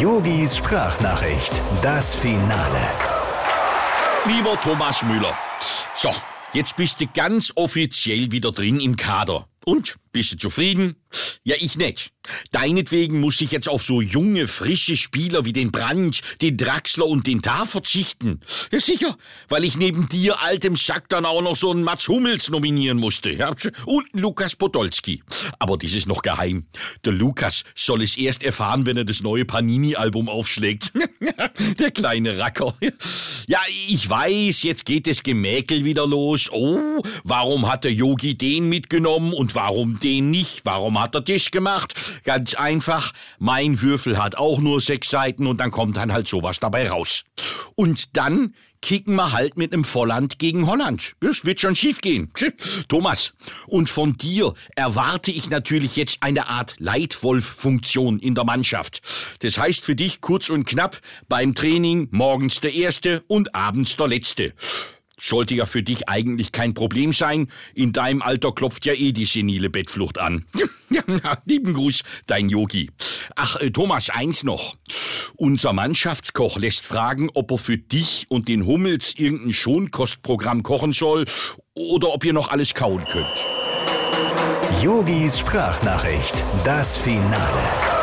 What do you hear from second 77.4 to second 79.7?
er für dich und den Hummels irgendein